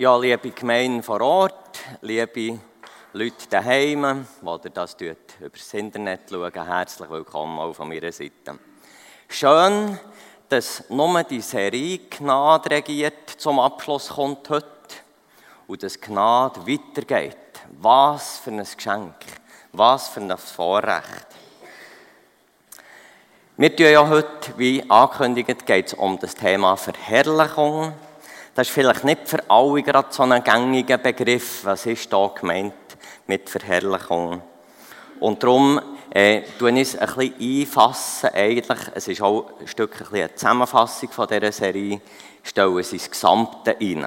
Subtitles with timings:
[0.00, 2.58] Ja, liebe Gemeinde vor Ort, liebe
[3.12, 8.58] Leute daheim, die das über das Internet schauen, herzlich willkommen auch von meiner Seite.
[9.28, 9.98] Schön,
[10.48, 14.66] dass nur die Serie Gnade regiert zum Abschluss kommt heute
[15.66, 17.36] und dass Gnade weitergeht.
[17.78, 19.16] Was für ein Geschenk,
[19.72, 21.26] was für ein Vorrecht.
[23.58, 27.92] Wir tun ja heute, wie angekündigt, geht es um das Thema Verherrlichung.
[28.54, 31.64] Das ist vielleicht nicht für alle gerade so ein gängiger Begriff.
[31.64, 32.74] Was ist da gemeint
[33.26, 34.42] mit Verherrlichung?
[35.20, 35.80] Und darum
[36.12, 38.30] äh, tue ich es ein bisschen einfassen.
[38.34, 42.00] Eigentlich, es ist auch ein Stück ein eine Zusammenfassung von dieser Serie,
[42.42, 44.06] stellen sie das Gesamte rein.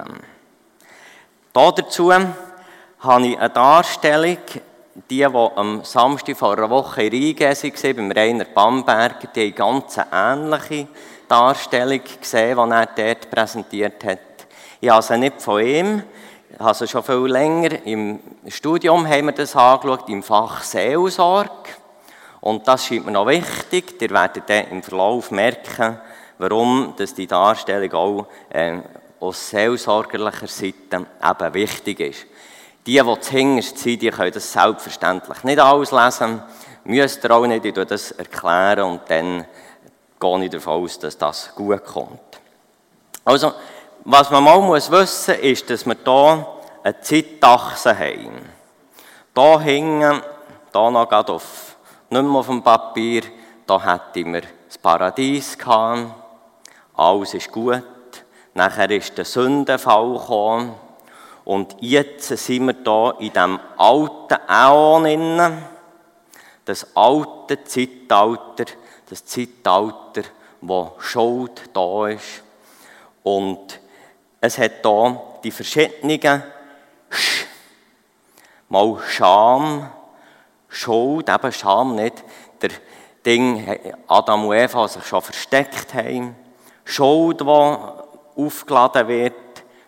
[1.54, 4.38] Da dazu habe ich eine Darstellung,
[5.10, 9.52] die, die am Samstag vor einer Woche in Riga waren, beim Rainer Bamberger, die eine
[9.52, 10.88] ganz ähnliche
[11.28, 14.20] Darstellung gesehen, die er dort präsentiert hat.
[14.84, 16.04] Ich habe sie nicht von ihm,
[16.52, 17.86] ich habe sie schon viel länger.
[17.86, 21.70] Im Studium haben wir das angeschaut, im Fach Seelsorge.
[22.42, 23.96] Und das scheint mir noch wichtig.
[24.02, 26.02] Ihr werdet dann im Verlauf merken,
[26.38, 28.80] warum dass die Darstellung auch äh,
[29.22, 32.26] aus seelsorgerlicher Seite eben wichtig ist.
[32.86, 36.44] Die, die zu hinterst sind, die können das selbstverständlich nicht auslesen.
[36.84, 39.46] Müsst ihr auch nicht, ich das erklären und dann
[40.20, 42.20] gehe ich davon aus, dass das gut kommt.
[43.24, 43.54] Also,
[44.06, 46.48] was man mal muss wissen muss, ist, dass wir hier
[46.84, 48.42] eine Zeitachse haben.
[49.36, 50.22] Hier hingen,
[50.72, 51.78] hier noch gerade auf,
[52.10, 53.24] nicht mehr auf dem Papier,
[53.66, 56.12] da hätten wir das Paradies gehabt,
[56.96, 57.84] alles ist gut.
[58.54, 60.76] Nachher ist der Sündenfall gekommen.
[61.46, 65.64] Und jetzt sind wir hier in diesem alten Äon
[66.66, 68.66] Das alte Zeitalter,
[69.10, 70.24] das Zeitalter,
[70.62, 72.44] wo Schuld da ist.
[73.24, 73.80] Und
[74.44, 76.44] es hat hier die verschiedenen
[77.10, 77.46] Sch.
[78.68, 79.90] Mal Scham,
[80.68, 82.22] Schuld, eben Scham nicht,
[82.62, 82.72] der
[83.26, 83.66] Ding,
[84.06, 86.36] Adam und Eva sich schon versteckt haben.
[86.84, 87.46] Schuld, die
[88.36, 89.34] aufgeladen wird.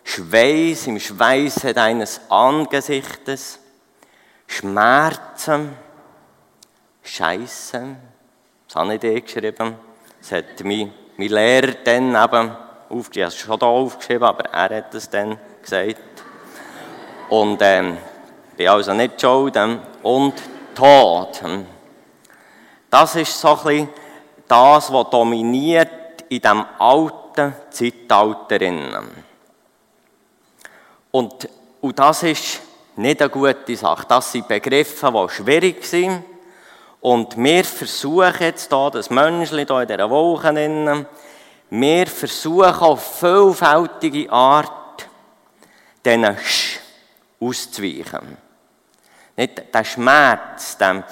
[0.04, 3.58] Schweiß im Schweiß deines Angesichtes.
[4.46, 5.76] Schmerzen.
[7.02, 7.96] Scheiße.
[8.66, 9.74] Das habe ich dir geschrieben.
[10.18, 13.12] Das hat mein, mein Lehrer dann eben aufgeschrieben.
[13.12, 15.96] Ich habe es schon hier aufgeschrieben, aber er hat es dann gesagt.
[17.28, 17.98] Und ähm,
[18.56, 19.56] bin also nicht schuld.
[19.56, 20.34] Ähm, und
[20.74, 21.40] Tod.
[22.90, 23.88] Das ist so ein
[24.46, 25.90] das, was dominiert
[26.28, 29.02] in diesem alten Zeitalter.
[31.10, 31.48] Und,
[31.80, 32.60] und das ist
[32.96, 34.06] nicht eine gute Sache.
[34.08, 36.24] Das sind Begriffe, die schwierig sind.
[37.00, 41.06] Und wir versuchen jetzt hier, das Menschli hier in dieser Woche,
[41.80, 45.08] wir versuchen auf vielfältige Art,
[46.04, 46.80] diesen Sch
[47.40, 48.36] auszuweichen.
[49.36, 51.02] Nicht der Schmerz, äh,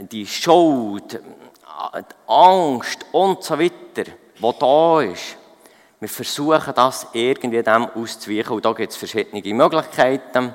[0.00, 4.04] die Schuld, die Angst und so weiter,
[4.40, 5.36] die da ist.
[6.00, 10.54] Wir versuchen das irgendwie dem auszuweichen und da gibt es verschiedene Möglichkeiten.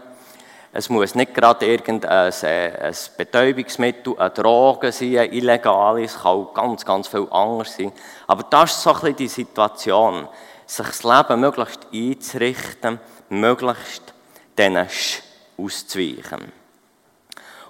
[0.73, 6.31] Es muss nicht gerade irgendein äh, ein Betäubungsmittel, eine Droge sein, ein illegales, es kann
[6.31, 7.91] auch ganz, ganz viel anders sein.
[8.27, 10.29] Aber das ist so ein bisschen die Situation,
[10.65, 12.99] sich das Leben möglichst einzurichten,
[13.29, 14.13] möglichst
[14.57, 15.23] diesen Sch
[15.57, 16.53] auszuweichen.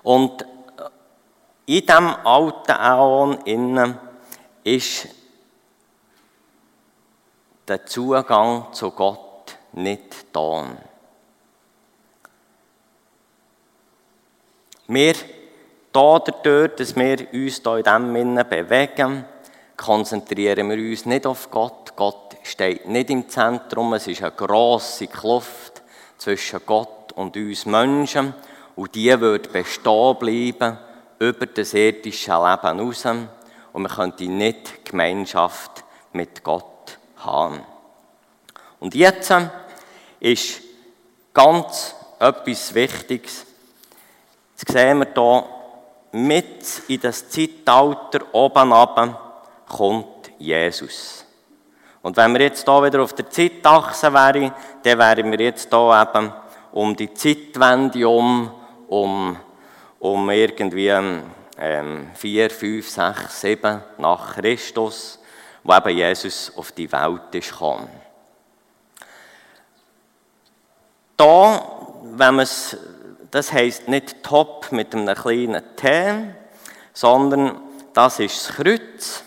[0.03, 0.45] Und
[1.65, 3.97] in diesem alten Äon innen
[4.63, 5.07] ist
[7.67, 10.65] der Zugang zu Gott nicht da.
[14.93, 15.13] Wir
[15.93, 19.23] da dort, dass wir uns hier in diesem Sinne bewegen,
[19.77, 21.95] konzentrieren wir uns nicht auf Gott.
[21.95, 23.93] Gott steht nicht im Zentrum.
[23.93, 25.81] Es ist eine grosse Kluft
[26.17, 28.33] zwischen Gott und uns Menschen.
[28.75, 30.77] Und die wird bestehen bleiben
[31.19, 33.05] über das irdische Leben hinaus.
[33.05, 37.61] Und man könnte nicht Gemeinschaft mit Gott haben.
[38.81, 39.33] Und jetzt
[40.19, 40.61] ist
[41.33, 43.45] ganz etwas Wichtiges,
[44.61, 45.43] Jetzt sehen wir hier,
[46.11, 49.19] mit in das Zeitalter oben runter
[49.67, 51.25] kommt Jesus.
[52.03, 54.53] Und wenn wir jetzt hier wieder auf der Zeitachse wären,
[54.83, 56.31] dann wären wir jetzt hier eben
[56.73, 58.51] um die Zeitwende um,
[58.87, 59.35] um,
[59.99, 60.89] um irgendwie
[61.57, 65.17] ähm, 4, 5, 6, 7 nach Christus,
[65.63, 67.89] wo eben Jesus auf die Welt ist gekommen.
[71.17, 71.63] Da,
[72.03, 72.77] wenn man es
[73.31, 76.33] das heißt nicht top mit einem kleinen T,
[76.93, 77.59] sondern
[77.93, 79.23] das ist das Kreuz,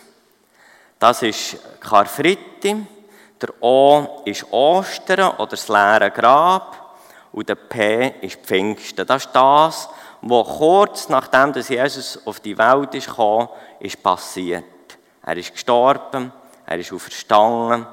[0.99, 2.77] das ist Karfreitag,
[3.41, 6.95] Der O ist Ostern oder das leere Grab
[7.33, 9.05] und der P ist Pfingsten.
[9.05, 9.89] Das ist das,
[10.21, 13.49] was kurz nachdem dass Jesus auf die Welt ist gekommen,
[13.79, 14.63] ist passiert.
[15.25, 16.31] Er ist gestorben,
[16.65, 17.85] er ist auferstanden,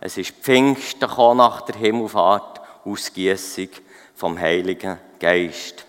[0.00, 3.68] es ist Pfingsten nach der Himmelfahrt, Ausgießung
[4.14, 5.84] vom Heiligen Geist.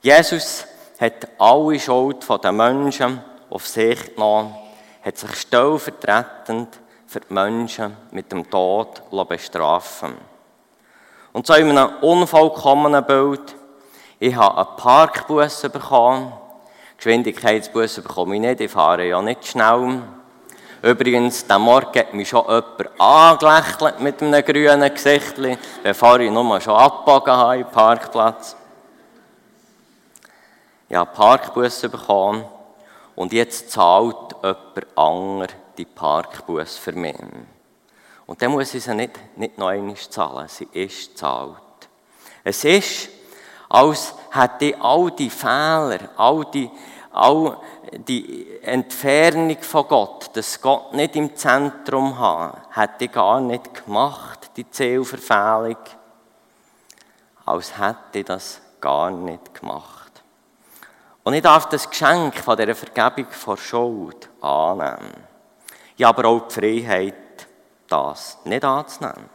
[0.00, 0.66] Jesus
[1.00, 3.20] hat alle Schuld der Menschen
[3.50, 4.54] auf sich genommen,
[5.04, 10.14] hat sich stellvertretend für die Menschen mit dem Tod bestrafen
[11.32, 13.54] Und so in einem unvollkommenen Bild,
[14.18, 16.32] ich habe einen Parkbus bekommen,
[16.96, 20.02] Geschwindigkeitsbusse bekomme ich nicht, ich fahre ja nicht schnell.
[20.82, 25.34] Übrigens, der Morgen hat mich schon jemand angelächelt mit einem grünen Gesicht,
[25.80, 28.56] bevor ich nur schon abgebogen habe im Parkplatz.
[30.88, 32.44] Ich habe Parkbusse bekommen
[33.14, 37.16] und jetzt zahlt jemand anderes die Parkbusse für mich.
[38.26, 41.58] Und dann muss ich sie nicht, nicht noch einmal zahlen, sie ist gezahlt.
[42.42, 43.08] Es ist,
[43.68, 46.68] als hätte ich all die Fehler, all die
[47.12, 47.62] auch
[47.92, 54.50] die Entfernung von Gott, dass Gott nicht im Zentrum hat, hätte ich gar nicht gemacht,
[54.56, 55.76] die Zielverfehlung,
[57.44, 60.22] als hätte ich das gar nicht gemacht.
[61.24, 65.12] Und ich darf das Geschenk von dieser Vergebung vor Schuld annehmen.
[65.96, 67.14] Ich habe aber auch die Freiheit,
[67.88, 69.28] das nicht anzunehmen.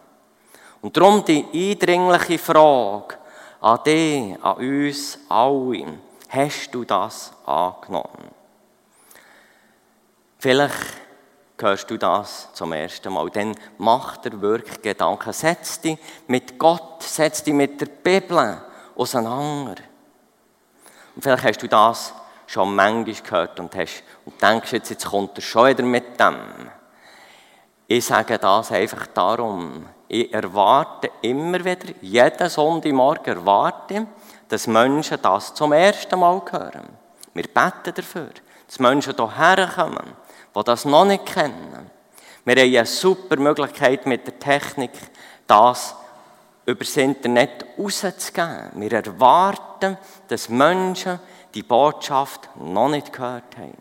[0.81, 3.15] Und darum die eindringliche Frage
[3.61, 8.31] an dich, an uns alle Hast du das angenommen?
[10.39, 10.75] Vielleicht
[11.59, 13.29] hörst du das zum ersten Mal.
[13.29, 15.33] Dann mach dir wirklich Gedanken.
[15.33, 15.97] Setz dich
[16.27, 18.61] mit Gott, setz dich mit der Bibel
[18.95, 19.75] auseinander.
[21.15, 22.13] Und vielleicht hast du das
[22.45, 26.37] schon manchmal gehört und, hast, und denkst jetzt, jetzt kommt er schon wieder mit dem.
[27.87, 29.85] Ich sage das einfach darum.
[30.07, 34.07] Ich erwarte immer wieder, jeden Sonntagmorgen erwarte
[34.49, 36.87] dass Menschen das zum ersten Mal hören.
[37.33, 38.29] Wir beten dafür,
[38.65, 40.13] dass Menschen hierher kommen,
[40.55, 41.91] die das noch nicht kennen.
[42.45, 44.91] Wir haben eine super Möglichkeit mit der Technik,
[45.45, 45.95] das
[46.65, 48.71] über das Internet rauszugeben.
[48.75, 49.97] Wir erwarten,
[50.27, 51.19] dass Menschen
[51.53, 53.77] die Botschaft noch nicht gehört haben.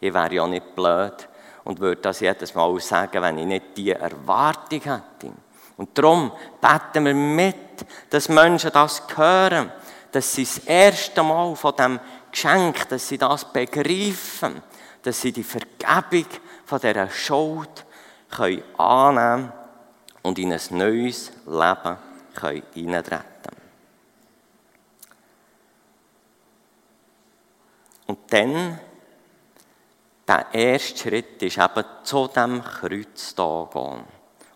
[0.00, 1.28] Ich wäre ja nicht blöd
[1.64, 5.32] und würde das jedes Mal sagen, wenn ich nicht diese Erwartung hätte.
[5.76, 7.56] Und darum beten wir mit,
[8.10, 9.72] dass Menschen das hören
[10.12, 12.00] dass sie das erste Mal von dem
[12.30, 14.62] Geschenk, dass sie das begreifen,
[15.02, 16.26] dass sie die Vergebung
[16.64, 17.84] von dieser Schuld
[18.30, 19.52] können annehmen
[20.22, 21.96] und in ein neues Leben
[22.34, 23.56] können eintreten.
[28.06, 28.78] Und dann,
[30.28, 34.04] der erste Schritt ist eben zu diesem Kreuz da gehen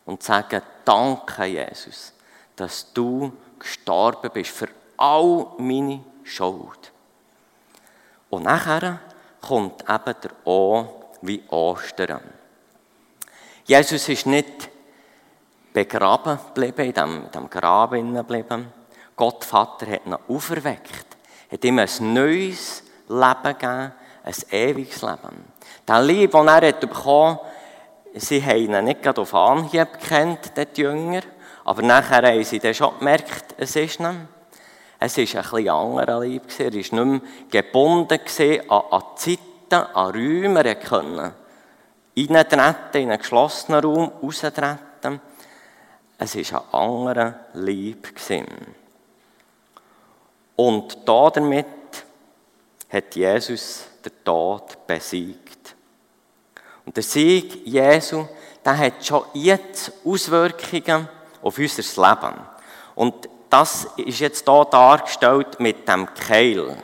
[0.05, 2.13] und sagen, danke Jesus,
[2.55, 6.93] dass du gestorben bist für all meine Schuld.
[8.31, 9.01] Und nachher
[9.41, 10.87] kommt eben der O
[11.23, 12.23] wie Ostern.
[13.65, 14.71] Jesus ist nicht
[15.73, 18.73] begraben geblieben, in diesem, in diesem Grab geblieben.
[19.15, 21.07] Gott Vater hat ihn auferweckt,
[21.51, 23.93] hat ihm ein neues Leben gegeben,
[24.25, 25.45] ein ewiges Leben.
[25.87, 27.39] Der Liebe, den er hat bekommen
[28.17, 31.23] sie haben ihn nicht gerade auf Anhieb gekannt, die Jünger,
[31.65, 34.36] aber nachher haben sie dann schon gemerkt, es ist nicht.
[35.07, 36.43] Es war ein bisschen anderer Leib.
[36.59, 38.21] Er war nicht mehr gebunden
[38.69, 39.41] an, an Zeiten,
[39.73, 40.65] an Räume.
[40.65, 41.33] Er konnte
[42.17, 45.21] reintreten in einen geschlossenen Raum, raustreten.
[46.19, 48.09] Es war ein anderer Leib.
[50.57, 51.67] Und damit
[52.89, 55.77] hat Jesus den Tod besiegt.
[56.85, 58.27] Und der Sieg Jesu,
[58.65, 61.09] der hat schon jetzt Auswirkungen
[61.43, 62.35] auf unser Leben.
[62.97, 66.77] Und das ist jetzt hier dargestellt mit dem Keil.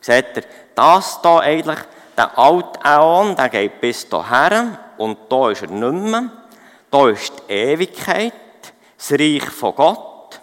[0.00, 0.44] Seht ihr,
[0.74, 1.78] das hier eigentlich,
[2.16, 6.30] der alte Äon, der geht bis hierher und da ist er nicht mehr.
[6.90, 8.32] Da ist die Ewigkeit,
[8.96, 10.40] das Reich von Gott.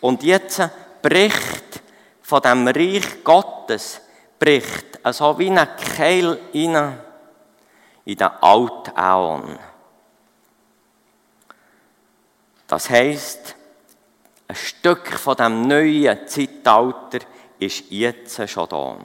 [0.00, 0.62] Und jetzt
[1.02, 1.82] bricht
[2.22, 4.00] von dem Reich Gottes,
[4.38, 6.98] bricht so wie ein Keil rein
[8.04, 9.58] in den alten Äon.
[12.66, 13.56] Das heisst,
[14.50, 17.20] ein Stück von dem neuen Zeitalter
[17.60, 18.96] ist jetzt schon da.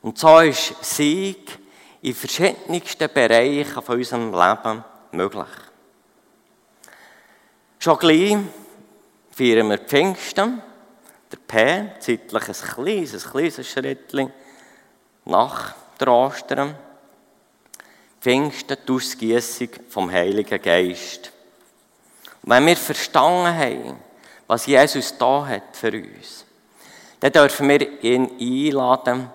[0.00, 1.58] Und so ist Sieg
[2.02, 5.48] in verschiedensten Bereichen von unserem Leben möglich.
[7.80, 8.36] Schon gleich
[9.32, 10.62] feiern wir Pfingsten.
[11.32, 14.32] Der P, zeitlich ein kleines, ein kleines Schrittchen
[15.24, 16.76] nach der Ostern.
[18.20, 21.32] Pfingsten die Ausgießung vom Heiligen Geist.
[22.42, 24.03] Und wenn wir verstanden haben,
[24.54, 26.44] was Jesus da hat für uns,
[27.18, 29.28] dann dürfen wir ihn einladen,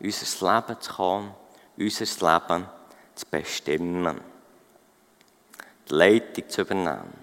[0.00, 1.34] in unser Leben zu kommen,
[1.78, 2.66] unser Leben
[3.14, 4.20] zu bestimmen,
[5.88, 7.14] die Leitung zu übernehmen.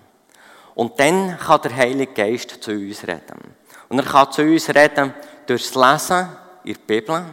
[0.75, 3.53] Und dann kann der Heilige Geist zu uns reden.
[3.89, 5.13] Und er kann zu uns reden
[5.45, 6.29] durch das Lesen
[6.63, 7.25] in der Bibel,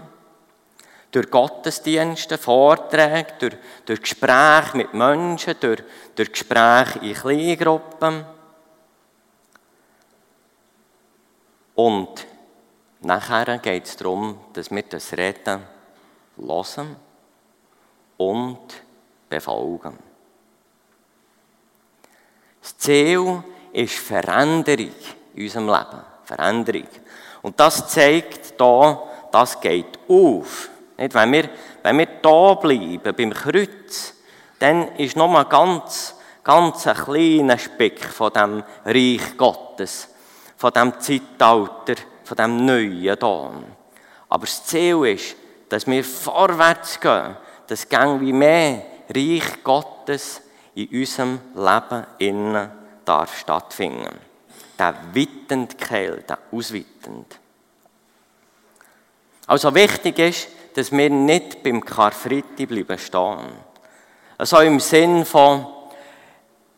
[1.13, 3.57] durch Gottesdienste, Vorträge, durch,
[3.87, 5.85] durch Gespräche mit Menschen, durch,
[6.17, 8.38] durch Gespräche in Kleingruppen.
[11.79, 12.27] Und
[13.03, 15.63] nachher geht es darum, dass wir das Reden
[16.37, 16.97] hören
[18.17, 18.83] und
[19.29, 19.97] befolgen.
[22.61, 24.91] Das Ziel ist Veränderung
[25.37, 26.03] in unserem Leben.
[26.25, 26.89] Veränderung.
[27.43, 30.71] Und das zeigt da, das geht auf.
[30.97, 31.15] Nicht?
[31.15, 31.49] Wenn, wir,
[31.85, 34.15] wenn wir da bleiben, beim Kreuz,
[34.59, 40.09] dann ist noch mal ganz, ganz ein kleiner Speck von dem Reich Gottes,
[40.59, 43.51] von dem Zeitalter, von dem Neuen da.
[44.29, 45.37] Aber das Ziel ist,
[45.69, 47.37] dass wir vorwärts gehen,
[47.69, 50.43] dass gang wie mehr Reich Gottes
[50.75, 52.71] in unserem Leben innen
[53.05, 54.19] darf stattfinden.
[54.79, 57.39] Der wittend Kehl, der auswittend.
[59.47, 63.53] Also wichtig ist, dass wir nicht beim Karfreitag bleiben stehen.
[64.37, 65.67] Also im Sinn von,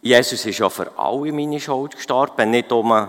[0.03, 3.09] Jesus ist ja für alle meine Schuld gestorben, nicht um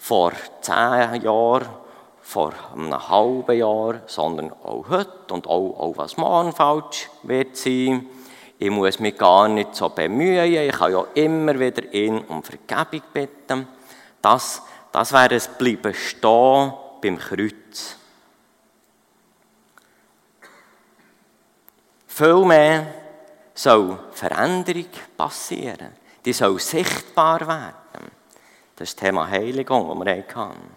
[0.00, 1.68] vor zehn Jahren,
[2.22, 8.06] vor einem halben Jahr, sondern auch heute und auch, auch was morgen falsch wird sein.
[8.58, 13.02] Ich muss mich gar nicht so bemühen, ich kann ja immer wieder ihn um Vergebung
[13.12, 13.68] bitten.
[14.22, 17.96] Das, das wäre es bleiben stehen beim Kreuz.
[22.06, 22.86] Vielmehr
[23.54, 25.92] soll Veränderung passieren.
[26.24, 27.79] Die soll sichtbar werden.
[28.80, 30.76] Das ist das Thema Heiligung, das wir hatten.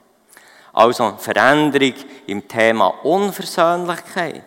[0.74, 1.94] Also Veränderung
[2.28, 4.44] im Thema Unversöhnlichkeit,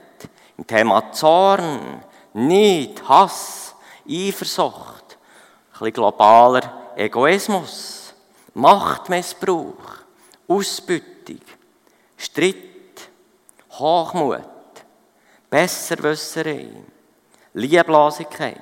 [0.58, 2.02] im Thema Zorn,
[2.34, 3.74] Neid, Hass,
[4.06, 8.12] Eifersucht, ein bisschen globaler Egoismus,
[8.52, 10.02] Machtmissbrauch,
[10.46, 11.40] Ausbeutung,
[12.18, 13.08] Streit,
[13.70, 14.42] Hochmut,
[15.48, 16.68] Besserwisserei,
[17.54, 18.60] Lieblosigkeit.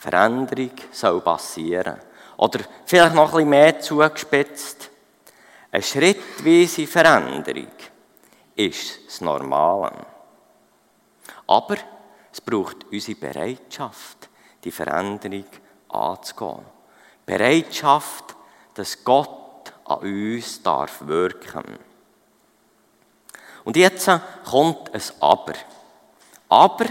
[0.00, 1.96] Veränderung soll passieren.
[2.38, 4.90] Oder vielleicht noch ein bisschen mehr zugespitzt.
[5.70, 7.72] Eine schrittweise Veränderung
[8.56, 10.06] ist das Normale.
[11.46, 11.76] Aber
[12.32, 14.28] es braucht unsere Bereitschaft,
[14.64, 15.44] die Veränderung
[15.90, 16.64] anzugehen.
[17.26, 18.36] Bereitschaft,
[18.74, 21.78] dass Gott an uns darf wirken
[23.64, 24.10] und jetzt
[24.48, 25.52] kommt ein Aber.
[26.48, 26.86] Aber,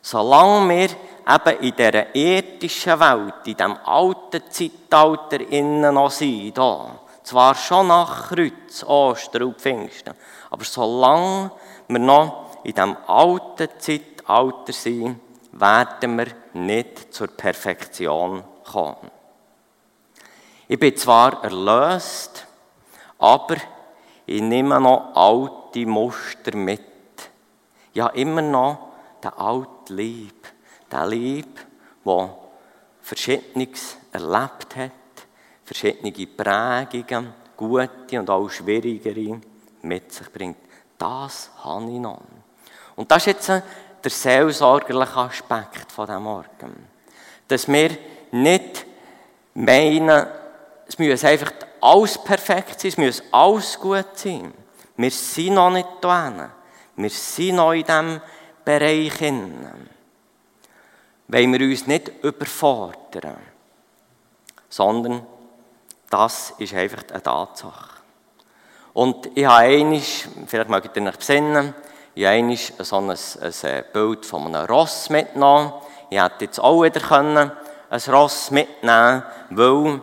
[0.00, 0.88] solange wir
[1.28, 7.88] eben in dieser irdischen Welt, in diesem alten Zeitalter innen noch sind, da, zwar schon
[7.88, 10.14] nach Kreuz, Ostern und Pfingsten,
[10.50, 11.50] aber solange
[11.88, 15.20] wir noch in diesem alten Zeitalter sind,
[15.52, 19.10] werden wir nicht zur Perfektion kommen.
[20.68, 22.46] Ich bin zwar erlöst,
[23.18, 23.56] aber
[24.26, 26.80] ich nehme noch alte Muster mit.
[27.92, 28.88] Ja, immer noch
[29.22, 30.46] der alte Lieb.
[30.92, 31.58] Der Lieb,
[32.04, 32.36] der
[33.00, 34.92] Verschiedenes erlebt hat,
[35.64, 39.40] verschiedene Prägungen, gute und auch schwierigere
[39.82, 40.58] mit sich bringt.
[40.98, 42.20] Das habe ich noch.
[42.94, 46.88] Und das ist jetzt der seelsorgerliche Aspekt von diesem Morgen.
[47.48, 47.90] Dass wir
[48.32, 48.86] nicht
[49.54, 50.26] meinen,
[50.86, 54.52] es müsse einfach alles perfekt sein, es muss alles gut sein.
[54.96, 56.50] Wir sind noch nicht da.
[56.96, 58.20] Wir sind noch in diesem
[58.64, 59.14] Bereich.
[59.14, 59.91] Hinein.
[61.28, 63.38] Wollen wir uns nicht überfordern,
[64.68, 65.26] sondern
[66.10, 67.90] das ist einfach eine Tatsache.
[68.92, 71.74] Und ich habe einiges, vielleicht mögt ihr euch besinnen,
[72.14, 75.72] ich habe einiges so ein, ein Bild von einem Ross mitgenommen.
[76.10, 77.50] Ich hätte jetzt auch wieder können,
[77.88, 80.02] ein Ross mitnehmen können, weil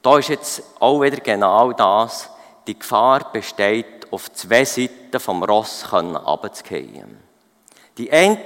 [0.00, 2.30] da ist jetzt auch wieder genau das.
[2.66, 7.29] Die Gefahr besteht, auf zwei Seiten vom Ross runterzugehen.
[8.00, 8.38] Die eine,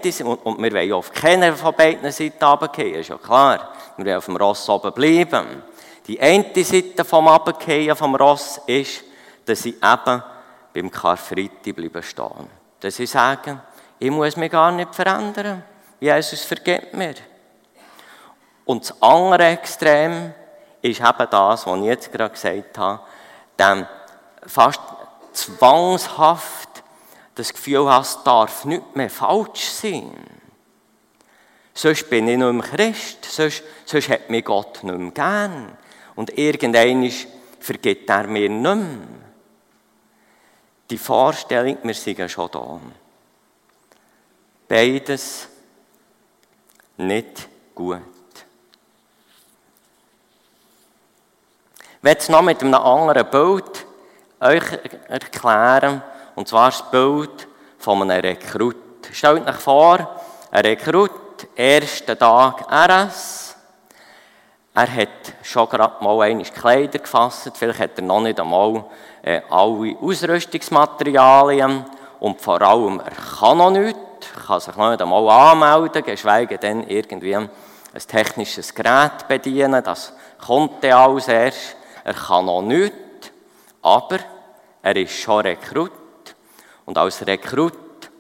[0.42, 3.68] und wir wollen auf keiner von beiden Seiten runtergehen, ist ja klar.
[3.96, 5.62] Wir wollen auf dem Ross oben bleiben.
[6.08, 9.04] Die eine Seite vom Runtergehen vom Ross ist,
[9.46, 10.23] dass ich eben
[10.73, 12.50] beim Karfreitag bleiben stehen.
[12.80, 13.61] Dass ich sage,
[14.00, 15.62] ich muss mich gar nicht verändern.
[16.00, 17.14] Jesus vergibt mir.
[18.64, 20.34] Und das andere Extrem,
[20.82, 23.00] ist eben das, was ich jetzt gerade gesagt habe,
[23.56, 23.87] dem
[24.49, 24.80] fast
[25.32, 26.74] zwangshaft
[27.34, 30.12] das Gefühl es darf nicht mehr falsch sein.
[31.72, 35.76] Sonst bin ich nicht mehr Christ, sonst, sonst hat mich Gott nicht mehr gern.
[36.14, 37.10] Und irgendwann
[37.58, 38.98] vergibt er mir nicht mehr.
[40.90, 42.80] Die Vorstellung, wir sind schon da.
[44.68, 45.48] Beides
[46.96, 48.00] nicht gut.
[51.98, 53.86] Ich werde es noch mit einem anderen Bild
[54.40, 54.64] euch
[55.08, 56.02] erklären,
[56.34, 57.48] und zwar das Bild
[57.78, 58.76] von einem Rekrut.
[59.12, 61.10] Stellt euch vor, ein Rekrut,
[61.54, 63.56] ersten Tag RS.
[64.74, 65.08] Er hat
[65.42, 68.84] schon gerade mal einmal Kleider gefasst, vielleicht hat er noch nicht einmal
[69.22, 71.84] äh, alle Ausrüstungsmaterialien
[72.18, 74.00] und vor allem, er kann noch nichts,
[74.46, 77.50] kann sich noch nicht einmal anmelden, geschweige denn irgendwie ein
[78.08, 80.12] technisches Gerät bedienen, das
[80.44, 81.76] kommt dann alles erst.
[82.02, 83.30] Er kann noch nichts,
[83.80, 84.18] aber
[84.82, 85.92] er ist schon Rekrut
[86.86, 88.10] und als Rekrut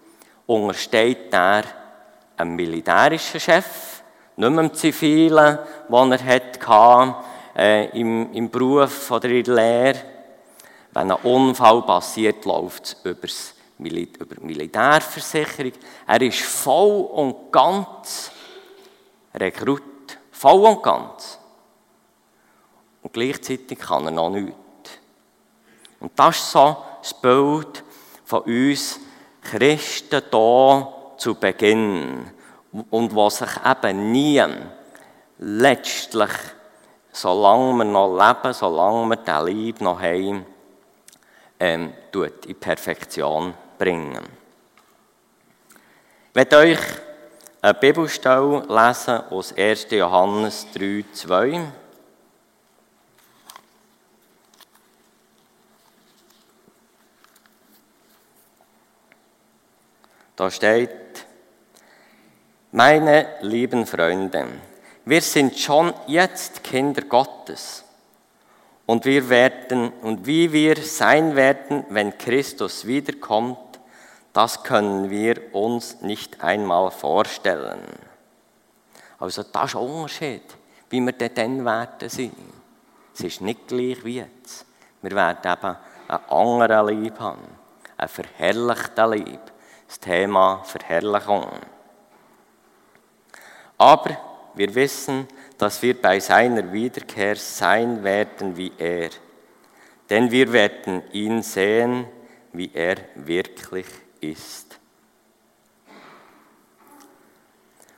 [0.46, 1.64] untersteht er
[2.36, 4.02] einem militärischen Chef,
[4.36, 7.14] nicht mehr einem zivilen, den er hatte,
[7.56, 10.00] äh, im, im Beruf oder in der Lehre.
[10.92, 15.72] Wenn ein Unfall passiert, läuft es über die Militärversicherung.
[16.06, 18.30] Er ist voll und ganz
[19.34, 19.82] Rekrut.
[20.30, 21.38] Voll und ganz.
[23.02, 24.54] Und gleichzeitig kann er noch nichts.
[26.00, 27.83] Und das ist so das Bild
[28.34, 28.98] von uns
[29.42, 30.88] Christen hier
[31.18, 32.28] zu Beginn
[32.90, 34.42] und was sich eben nie
[35.38, 36.32] letztlich,
[37.12, 40.44] solange wir noch leben, solange wir den Lieb noch haben,
[41.60, 44.24] ähm, in Perfektion bringen.
[46.30, 46.80] Ich werde euch
[47.62, 49.86] eine Bibelstelle lesen aus 1.
[49.90, 51.60] Johannes 3, 2.
[60.36, 60.90] Da steht,
[62.72, 64.48] meine lieben Freunde,
[65.04, 67.84] wir sind schon jetzt Kinder Gottes
[68.84, 73.58] und wir werden und wie wir sein werden, wenn Christus wiederkommt,
[74.32, 77.84] das können wir uns nicht einmal vorstellen.
[79.20, 80.42] Also das ist ein Unterschied,
[80.90, 82.32] wie wir dann werden sein.
[83.14, 84.66] Es ist nicht gleich wie jetzt.
[85.00, 85.76] Wir werden eben
[86.08, 87.46] einen anderen Lieb haben,
[87.96, 89.53] einen verherrlichten Lieb
[89.94, 91.46] das Thema Verherrlichung.
[93.78, 94.16] Aber
[94.54, 95.28] wir wissen,
[95.58, 99.10] dass wir bei seiner Wiederkehr sein werden wie er.
[100.10, 102.06] Denn wir werden ihn sehen,
[102.52, 103.86] wie er wirklich
[104.20, 104.78] ist.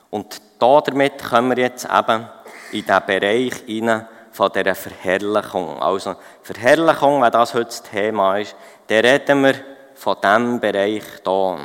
[0.09, 2.27] Und damit kommen wir jetzt eben
[2.71, 5.81] in den Bereich hinein von dieser Verherrlichung.
[5.81, 8.55] Also Verherrlichung, wenn das heute das Thema ist,
[8.87, 9.55] dann reden wir
[9.95, 11.59] von diesem Bereich hier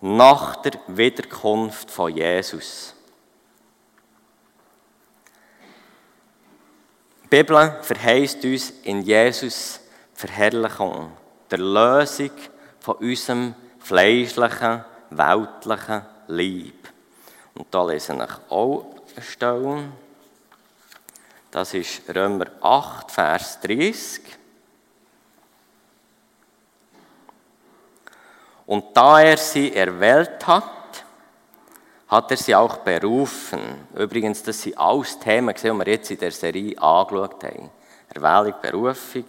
[0.00, 2.94] nach der Wiederkunft von Jesus.
[7.24, 9.80] Die Bibel verheißt uns in Jesus
[10.14, 11.12] Verherrlichung,
[11.50, 12.30] der Lösung
[12.78, 16.88] von unserem fleischlichen, weltlichen Leib.
[17.54, 19.84] Und da lese ich auch eine Stelle.
[21.50, 24.20] Das ist Römer 8, Vers 30.
[28.66, 30.64] Und da er sie erwählt hat,
[32.08, 33.60] hat er sie auch berufen.
[33.94, 37.70] Übrigens, das sind alles Themen, die wir jetzt in der Serie angeschaut haben.
[38.08, 39.24] Erwählung, Berufung.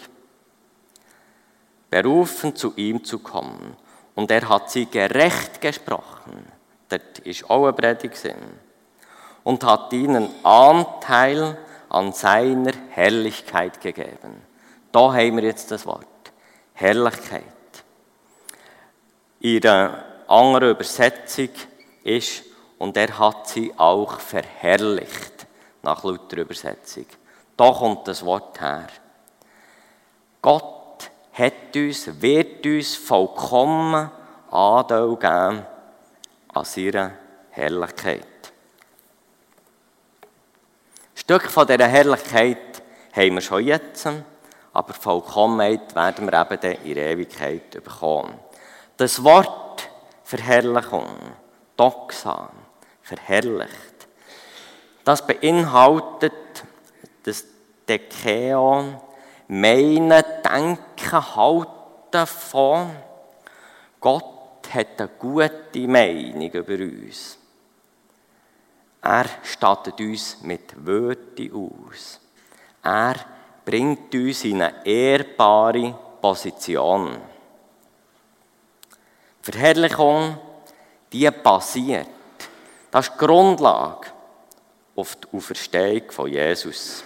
[1.89, 3.75] Berufen, zu ihm zu kommen.
[4.15, 6.45] Und er hat sie gerecht gesprochen.
[6.89, 8.35] Das ist auch eine Predigt.
[9.43, 11.57] Und hat ihnen Anteil
[11.89, 14.41] an seiner Herrlichkeit gegeben.
[14.91, 16.05] Da haben wir jetzt das Wort.
[16.73, 17.43] Herrlichkeit.
[19.39, 21.49] In einer anderen Übersetzung
[22.03, 22.43] ist,
[22.79, 25.47] und er hat sie auch verherrlicht,
[25.83, 27.05] nach Luther Übersetzung.
[27.55, 28.87] Da kommt das Wort her.
[30.41, 34.11] Gott hat uns, wird uns vollkommen
[34.51, 35.65] Anteil geben
[36.53, 37.11] an seiner
[37.51, 38.25] Herrlichkeit.
[41.13, 42.81] Ein Stück von dieser Herrlichkeit
[43.15, 44.07] haben wir schon jetzt,
[44.73, 48.39] aber Vollkommenheit werden wir eben in der Ewigkeit bekommen.
[48.97, 49.87] Das Wort
[50.23, 51.07] Verherrlichung,
[51.77, 52.49] Doxa,
[53.03, 54.07] verherrlicht,
[55.05, 56.33] das beinhaltet
[57.23, 57.45] das
[57.87, 58.99] Dekeon,
[59.47, 62.89] meinen, denken, halten von.
[63.99, 67.37] Gott hat eine gute Meinung über uns.
[69.01, 72.19] Er stattet uns mit Würde aus.
[72.83, 73.15] Er
[73.63, 77.36] bringt uns in eine ehrbare Position.
[79.51, 80.37] Verherrlichung,
[81.13, 82.07] die basiert,
[82.91, 84.07] das ist die Grundlage
[84.93, 87.01] auf die Auferstehung von Jesus.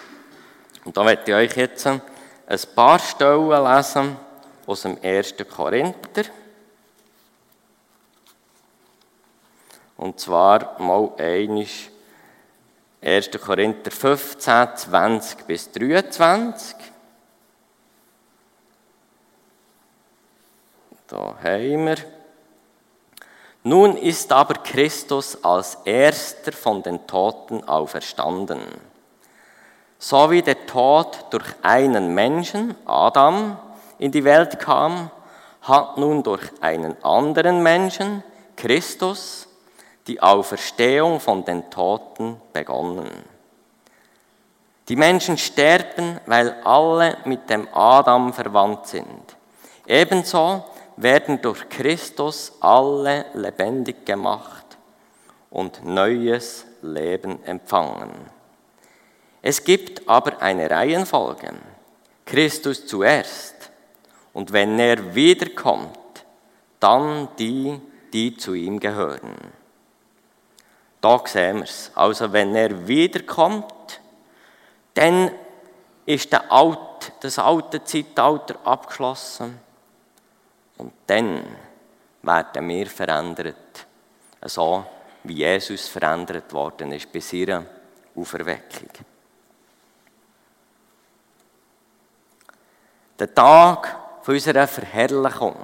[0.83, 2.01] Und da möchte ich euch jetzt ein
[2.75, 4.17] paar Stellen lesen
[4.65, 5.35] aus dem 1.
[5.55, 6.23] Korinther.
[9.97, 11.91] Und zwar mal einisch
[13.03, 13.29] 1.
[13.39, 16.75] Korinther 15, 20 bis 23.
[21.07, 22.20] Da haben wir.
[23.63, 28.61] Nun ist aber Christus als erster von den Toten auferstanden.
[29.99, 33.57] So wie der Tod durch einen Menschen, Adam,
[33.99, 35.11] in die Welt kam,
[35.61, 38.23] hat nun durch einen anderen Menschen,
[38.55, 39.47] Christus,
[40.07, 43.11] die Auferstehung von den Toten begonnen.
[44.87, 49.37] Die Menschen sterben, weil alle mit dem Adam verwandt sind.
[49.85, 50.63] Ebenso
[50.97, 54.65] werden durch Christus alle lebendig gemacht
[55.49, 58.11] und neues Leben empfangen.
[59.41, 61.53] Es gibt aber eine Reihenfolge.
[62.25, 63.71] Christus zuerst
[64.33, 65.97] und wenn er wiederkommt,
[66.79, 67.79] dann die,
[68.13, 69.35] die zu ihm gehören.
[71.01, 71.91] Da sehen wir es.
[71.95, 74.01] Also wenn er wiederkommt,
[74.93, 75.31] dann
[76.05, 79.59] ist der Alt, das alte Zeitalter abgeschlossen
[80.81, 81.43] und dann
[82.23, 83.85] werden wir verändert,
[84.45, 84.83] so
[85.23, 87.63] wie Jesus verändert worden ist bei seiner
[88.15, 88.89] Auferweckung.
[93.19, 93.95] Der Tag
[94.27, 95.55] unserer Verherrlichung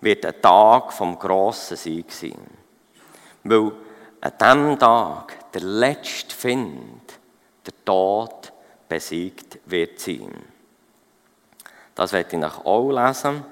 [0.00, 2.46] wird ein Tag vom grossen Sieg sein.
[3.44, 3.72] Weil
[4.22, 7.18] an diesem Tag der letzte Find,
[7.66, 8.52] der Tod,
[8.88, 10.32] besiegt wird sein.
[11.94, 13.44] Das werde ich nach auch lesen.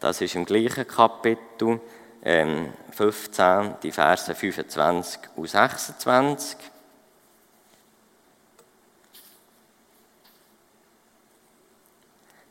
[0.00, 1.80] Das ist im gleichen Kapitel
[2.22, 6.58] ähm, 15, die Verse 25 und 26.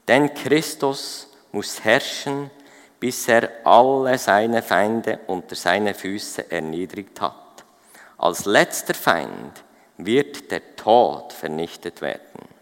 [0.08, 2.50] Denn Christus muss herrschen,
[3.00, 7.66] bis er alle seine Feinde unter seine Füße erniedrigt hat.
[8.18, 9.64] Als letzter Feind
[9.98, 12.57] wird der Tod vernichtet werden.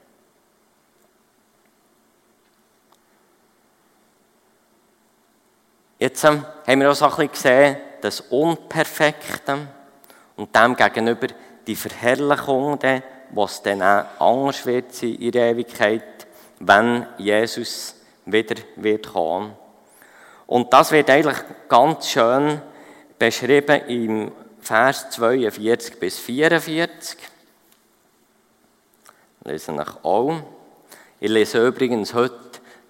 [5.98, 9.68] Jetzt ähm, haben wir auch so ein bisschen gesehen, das Unperfekte
[10.36, 11.28] und dem gegenüber
[11.66, 12.78] die Verherrlichung,
[13.32, 16.28] was dann auch anders wird sein in der Ewigkeit,
[16.60, 19.54] wenn Jesus wieder wird kommen.
[20.48, 21.38] Und das wird eigentlich
[21.70, 22.62] ganz schön
[23.18, 27.18] beschrieben im Vers 42 bis 44.
[29.40, 30.42] Ich lese ich auch.
[31.22, 32.36] Ich lese übrigens heute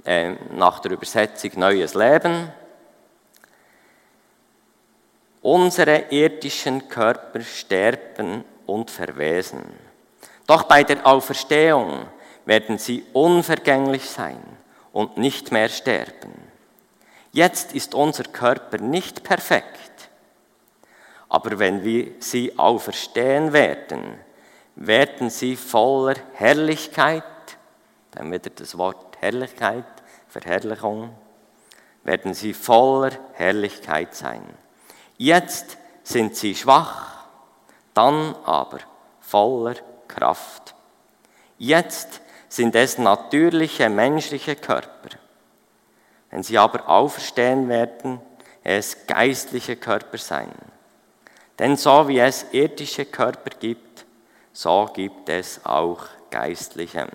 [0.06, 2.52] äh, nach der Übersetzung Neues Leben.
[5.46, 9.62] Unsere irdischen Körper sterben und verwesen.
[10.48, 12.08] Doch bei der Auferstehung
[12.46, 14.42] werden sie unvergänglich sein
[14.92, 16.34] und nicht mehr sterben.
[17.32, 20.10] Jetzt ist unser Körper nicht perfekt,
[21.30, 24.18] aber wenn wir sie auferstehen werden,
[24.76, 27.24] werden sie voller Herrlichkeit,
[28.10, 29.86] dann wieder das Wort Herrlichkeit,
[30.28, 31.12] Verherrlichung,
[32.04, 34.64] werden sie voller Herrlichkeit sein.
[35.17, 37.25] Jetzt sind sie schwach,
[37.93, 38.80] dann aber
[39.21, 39.75] voller
[40.08, 40.75] Kraft.
[41.58, 45.17] Jetzt sind es natürliche menschliche Körper.
[46.30, 48.19] Wenn sie aber auferstehen werden,
[48.63, 50.51] es geistliche Körper sein.
[51.58, 54.06] Denn so wie es irdische Körper gibt,
[54.51, 57.08] so gibt es auch geistliche.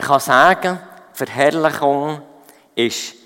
[0.00, 0.78] Ich kann sagen,
[1.12, 2.22] Verherrlichung
[2.74, 3.16] ist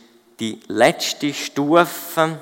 [0.40, 2.40] die letzte Stufe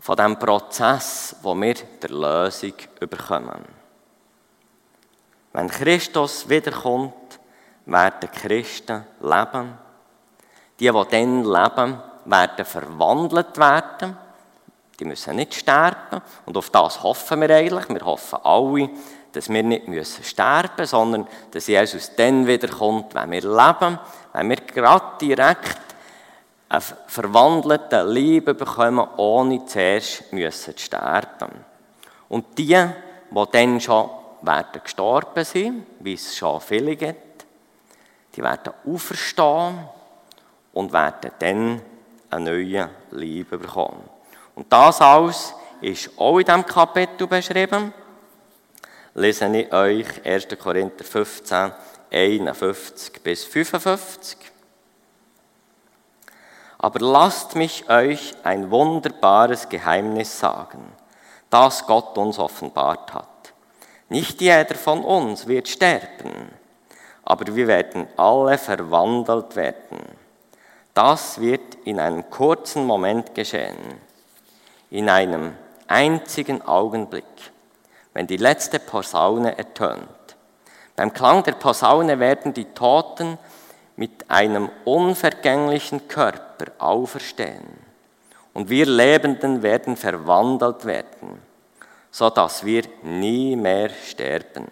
[0.00, 3.66] von dem Prozess, wo wir der Lösung überkommen.
[5.52, 7.38] Wenn Christus wiederkommt,
[7.84, 9.76] werden Christen leben.
[10.80, 14.16] Die, die dann leben, werden verwandelt werden.
[14.98, 16.22] Die müssen nicht sterben.
[16.46, 17.90] Und auf das hoffen wir eigentlich.
[17.90, 18.88] Wir hoffen alle,
[19.32, 23.98] dass wir nicht sterben müssen, sondern dass Jesus dann wiederkommt, wenn wir leben,
[24.32, 25.80] wenn wir gerade direkt
[26.68, 31.50] einen verwandelten Liebe bekommen, ohne zuerst müssen zu sterben.
[32.28, 32.76] Und die,
[33.30, 34.08] die dann schon
[34.42, 37.44] werden gestorben sind, wie es schon viele gibt,
[38.34, 39.80] die werden auferstehen
[40.72, 41.82] und werden dann
[42.30, 44.02] eine neue Liebe bekommen.
[44.54, 47.92] Und das alles ist auch in diesem Kapitel beschrieben.
[49.14, 50.48] Lese ich euch 1.
[50.58, 51.72] Korinther 15,
[52.10, 54.38] 51 bis 55.
[56.78, 60.92] Aber lasst mich euch ein wunderbares Geheimnis sagen,
[61.50, 63.28] das Gott uns offenbart hat.
[64.08, 66.50] Nicht jeder von uns wird sterben,
[67.24, 70.00] aber wir werden alle verwandelt werden.
[70.92, 73.78] Das wird in einem kurzen Moment geschehen,
[74.90, 75.54] in einem
[75.86, 77.51] einzigen Augenblick,
[78.14, 80.08] wenn die letzte Posaune ertönt.
[80.96, 83.38] Beim Klang der Posaune werden die Toten
[83.96, 87.66] mit einem unvergänglichen Körper auferstehen
[88.52, 91.40] und wir Lebenden werden verwandelt werden,
[92.10, 94.66] so dass wir nie mehr sterben.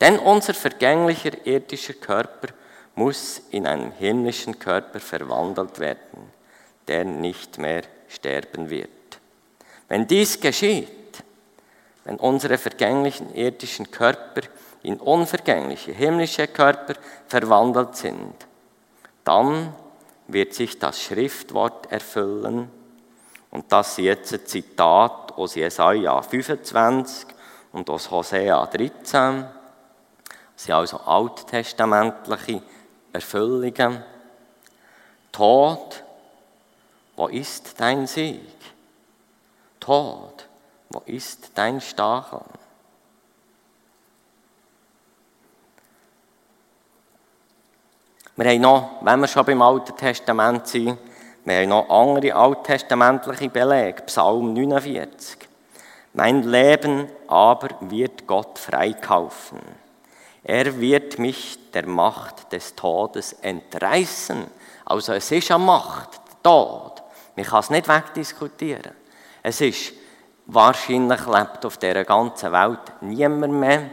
[0.00, 2.48] Denn unser vergänglicher irdischer Körper
[2.94, 6.30] muss in einen himmlischen Körper verwandelt werden,
[6.88, 8.90] der nicht mehr sterben wird.
[9.88, 10.88] Wenn dies geschieht,
[12.04, 14.42] wenn unsere vergänglichen irdischen Körper
[14.82, 16.94] in unvergängliche himmlische Körper
[17.28, 18.34] verwandelt sind,
[19.24, 19.74] dann
[20.26, 22.70] wird sich das Schriftwort erfüllen.
[23.50, 27.28] Und das ist jetzt ein Zitat aus Jesaja 25
[27.72, 29.44] und aus Hosea 13.
[30.54, 32.62] Das sind also alttestamentliche
[33.12, 34.02] Erfüllungen.
[35.30, 36.02] Tod,
[37.16, 38.40] wo ist dein Sieg?
[39.80, 40.48] Tod,
[40.92, 42.40] wo ist dein Stachel?
[48.36, 50.98] Wir haben noch, wenn wir schon beim Alten Testament sind,
[51.44, 54.02] wir haben noch andere alttestamentliche Belege.
[54.02, 55.38] Psalm 49.
[56.14, 59.60] Mein Leben aber wird Gott freikaufen.
[60.44, 64.46] Er wird mich der Macht des Todes entreißen.
[64.84, 67.02] Also es ist eine Macht, der Tod.
[67.36, 68.92] Man kann es nicht wegdiskutieren.
[69.42, 69.92] Es ist,
[70.46, 73.90] wahrscheinlich lebt auf dieser ganzen Welt niemand mehr,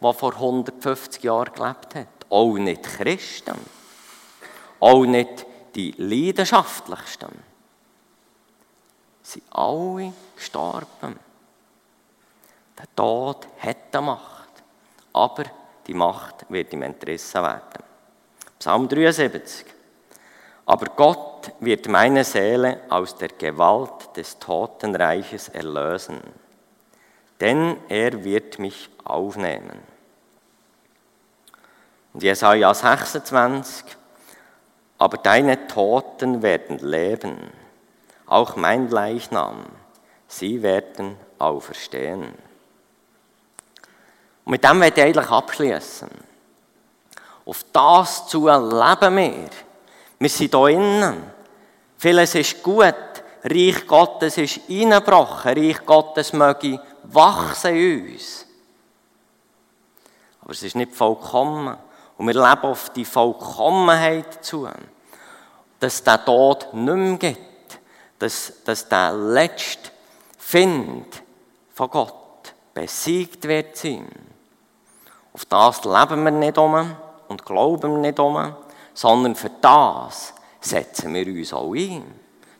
[0.00, 2.06] der vor 150 Jahren gelebt hat.
[2.28, 3.58] Auch nicht Christen.
[4.78, 7.30] Auch nicht die leidenschaftlichsten.
[9.22, 11.18] Sie alle gestorben.
[12.78, 14.48] Der Tod hat eine Macht.
[15.12, 15.44] Aber
[15.86, 17.84] die Macht wird ihm entrissen werden.
[18.58, 19.66] Psalm 73.
[20.70, 26.20] Aber Gott wird meine Seele aus der Gewalt des Totenreiches erlösen,
[27.40, 29.80] denn er wird mich aufnehmen.
[32.12, 33.84] Und Jesaja 26.
[34.98, 37.50] Aber deine Toten werden leben,
[38.26, 39.64] auch mein Leichnam,
[40.28, 42.32] sie werden auferstehen.
[44.44, 46.10] Und mit dem werde ich eigentlich abschließen.
[47.44, 49.69] Auf das zu leben wir.
[50.20, 51.30] Wir sind hier innen.
[51.96, 52.94] Vieles ist gut.
[53.42, 55.54] Reich Gottes ist eingebrochen.
[55.54, 58.46] Reich Gottes möge wachsen in uns.
[60.42, 61.74] Aber es ist nicht vollkommen.
[62.18, 64.68] Und wir leben auf die Vollkommenheit zu.
[65.78, 67.80] Dass der Tod nicht mehr gibt.
[68.18, 69.90] Dass, dass der letzte
[70.36, 71.22] Find
[71.72, 74.06] von Gott besiegt wird sein.
[75.32, 76.94] Auf das leben wir nicht um
[77.28, 78.54] und glauben wir nicht um,
[78.94, 82.04] sondern für das setzen wir uns auch ein.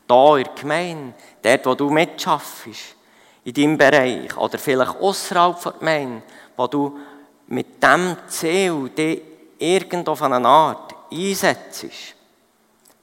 [0.06, 2.96] Da in der Gemeinde, dort, wo du mitschaffst,
[3.44, 6.22] in deinem Bereich oder vielleicht außerhalb der Gemeinde,
[6.56, 6.98] wo du
[7.46, 9.22] mit dem Ziel dich
[9.58, 11.86] irgendwo auf eine Art einsetzt,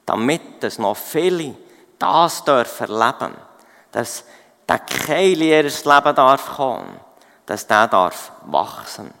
[0.06, 1.54] damit es noch viele
[1.98, 3.34] das dürfen erleben,
[3.92, 4.24] dass
[4.68, 7.00] der Keil in ihr Leben darf kommen,
[7.46, 9.12] dass der darf wachsen,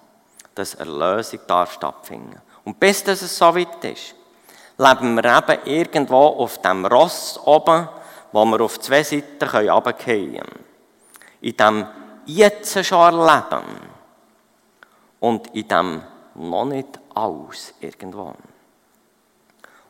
[0.54, 2.40] dass Erlösung darf stattfinden.
[2.68, 4.14] Und bis das es so weit ist,
[4.76, 7.88] leben wir eben irgendwo auf dem Ross oben,
[8.30, 10.64] wo wir auf zwei Seiten runterfallen können.
[11.40, 11.86] In dem
[12.26, 13.64] jetzt schon erleben
[15.18, 16.02] und in dem
[16.34, 18.34] noch nicht aus irgendwo.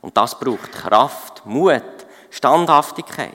[0.01, 1.83] Und das braucht Kraft, Mut,
[2.31, 3.33] Standhaftigkeit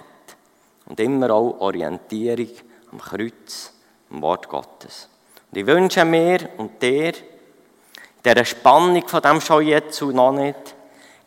[0.86, 2.48] und immer auch Orientierung
[2.94, 3.74] am Kreuz,
[4.10, 5.10] am Wort Gottes.
[5.52, 7.12] Und ich wünsche mir und dir,
[8.24, 10.76] dieser Spannung von dem schon jetzt und noch nicht,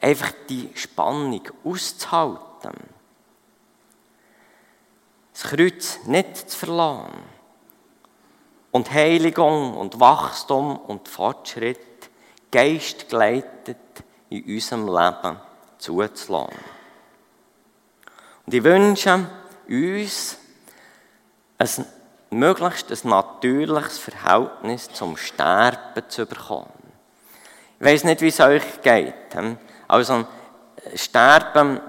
[0.00, 2.74] einfach die Spannung auszuhalten.
[5.32, 7.12] Das Kreuz nicht zu verlassen.
[8.70, 11.78] Und Heiligung und Wachstum und Fortschritt
[12.50, 13.76] geistgeleitet
[14.30, 15.40] in unserem Leben
[15.78, 16.58] zuzulassen.
[18.46, 19.26] Und ich wünsche
[19.68, 20.38] uns
[21.58, 21.86] ein
[22.30, 26.75] möglichst ein natürliches Verhältnis zum Sterben zu bekommen.
[27.78, 29.14] Ich weiß nicht, wie es euch geht.
[29.86, 30.24] Also,
[30.94, 31.80] Sterben,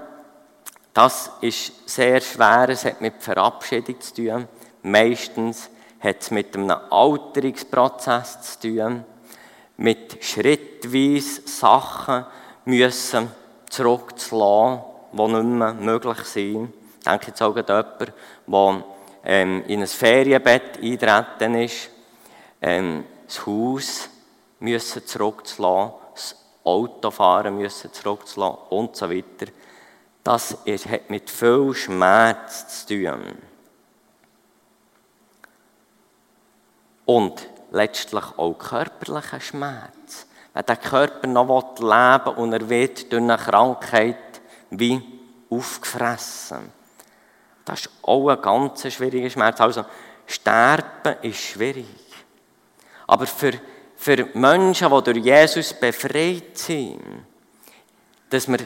[0.92, 4.48] das ist sehr schwer, es hat mit Verabschiedung zu tun.
[4.82, 5.70] Meistens
[6.00, 9.04] hat es mit einem Alterungsprozess zu tun,
[9.78, 12.26] mit schrittweise Sachen
[12.66, 13.32] müssen
[13.70, 16.72] zurückzulassen, die nicht mehr möglich sind.
[16.98, 18.12] Ich denke jetzt auch an jemanden,
[18.46, 18.84] der
[19.24, 21.90] ähm, in ein Ferienbett eintreten ist,
[22.60, 24.10] ähm, das Haus
[24.60, 29.52] müssen zurückzulassen, das Autofahren müssen zurückzulassen und so weiter.
[30.24, 33.38] Das ist, hat mit viel Schmerz zu tun.
[37.06, 40.26] Und letztlich auch körperlicher Schmerz.
[40.52, 45.00] Wenn der Körper noch leben will und er wird durch eine Krankheit wie
[45.50, 46.72] aufgefressen.
[47.64, 49.60] Das ist auch ein ganz schwieriger Schmerz.
[49.60, 49.84] Also,
[50.26, 51.86] Sterben ist schwierig.
[53.06, 53.52] Aber für,
[53.98, 57.26] für Menschen, die durch Jesus befreit sind,
[58.30, 58.58] dass wir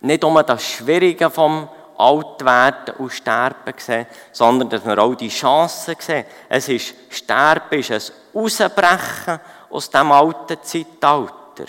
[0.00, 5.94] nicht nur das Schwierige vom Altwerden und Sterben sehen, sondern dass wir auch die Chancen
[5.98, 6.24] sehen.
[6.48, 9.40] Es ist, Sterben ist ein Ausbrechen
[9.70, 11.66] aus dem alten Zeitalter.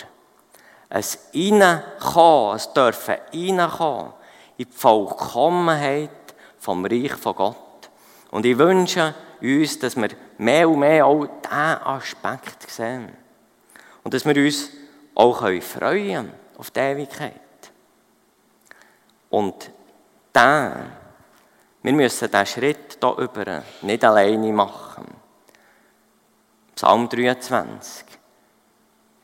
[0.88, 4.12] Ein Reinkommen, es dürfen reinkommen
[4.56, 6.10] in die Vollkommenheit
[6.58, 7.56] vom Reich von Gott.
[8.32, 10.08] Und ich wünsche uns, dass wir
[10.40, 13.12] mehr und mehr auch diesen Aspekt sehen.
[14.02, 14.70] Und dass wir uns
[15.14, 17.34] auch freuen können auf die Ewigkeit.
[19.28, 19.70] Und
[20.32, 20.92] dann,
[21.82, 25.06] wir müssen diesen Schritt hier über nicht alleine machen.
[26.74, 28.06] Psalm 23.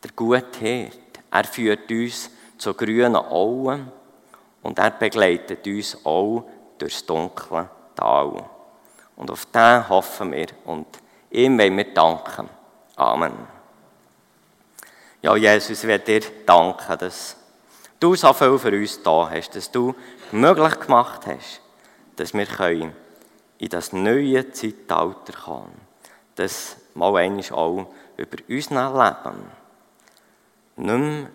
[0.04, 0.98] Der gute Herd,
[1.30, 3.90] er führt uns zu grünen Auen
[4.62, 6.44] und er begleitet uns auch
[6.76, 8.44] durchs dunkle Tal.
[9.16, 10.86] Und auf den hoffen wir und
[11.30, 12.48] ihm wollen wir danken.
[12.96, 13.32] Amen.
[15.22, 17.36] Ja, Jesus, ich will dir danken, dass
[17.98, 19.94] du so viel für uns da hast, dass du
[20.32, 21.60] möglich gemacht hast,
[22.16, 22.92] dass wir
[23.58, 25.80] in das neue Zeitalter kommen.
[26.34, 27.86] Dass mal einmal auch
[28.16, 29.50] über unser Leben
[30.76, 31.30] nicht mehr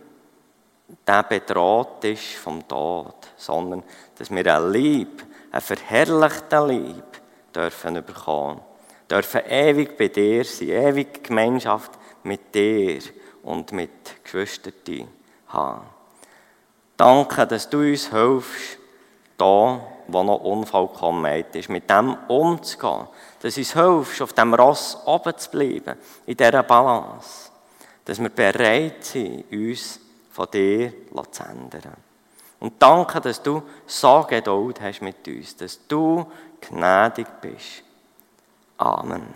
[1.08, 3.84] der bedroht ist vom Tod, sondern
[4.17, 7.21] dass wir ein Lieb, ein verherrlichter Lieb
[7.56, 8.62] dürfen bekommen.
[9.12, 11.91] Dürfen ewig bei dir sein, ewig Gemeinschaft
[12.24, 13.02] mit dir
[13.43, 15.10] und mit Geschwistern
[15.47, 15.86] haben.
[16.95, 18.78] Danke, dass du uns hilfst,
[19.38, 23.08] da, wo noch Unvollkommenheit ist, mit dem umzugehen.
[23.41, 27.50] Dass uns hilfst, auf dem Ross oben zu bleiben, in dieser Balance.
[28.06, 30.00] Dass wir bereit sind, uns
[30.32, 30.93] von dir
[31.32, 31.97] zu ändern.
[32.60, 36.26] Und danke, dass du so Geduld hast mit uns, dass du
[36.62, 37.84] gnädig bist.
[38.81, 39.35] Amen.